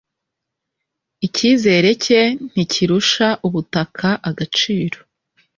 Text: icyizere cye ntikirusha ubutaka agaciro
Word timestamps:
icyizere 1.25 1.89
cye 2.03 2.21
ntikirusha 2.51 3.27
ubutaka 3.47 4.09
agaciro 4.29 4.97